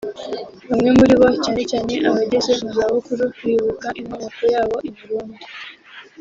[0.69, 5.43] Bamwe muri bo cyane cyane abageze mu zabukuru bibuka inkomoko yabo i Burundi